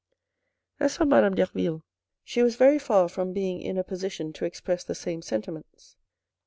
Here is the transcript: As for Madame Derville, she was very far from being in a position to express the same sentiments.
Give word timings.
As 0.79 0.97
for 0.97 1.05
Madame 1.05 1.35
Derville, 1.35 1.83
she 2.23 2.41
was 2.41 2.55
very 2.55 2.79
far 2.79 3.07
from 3.07 3.33
being 3.33 3.61
in 3.61 3.77
a 3.77 3.83
position 3.83 4.33
to 4.33 4.45
express 4.45 4.83
the 4.83 4.95
same 4.95 5.21
sentiments. 5.21 5.95